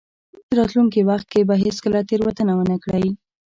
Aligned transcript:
راتلونکي 0.57 1.01
وخت 1.09 1.27
کې 1.33 1.41
به 1.47 1.55
هېڅکله 1.63 1.99
تېروتنه 2.09 2.53
ونه 2.55 2.77
کړئ. 2.83 3.05